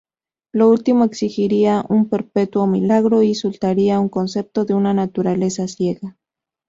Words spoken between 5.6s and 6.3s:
ciega.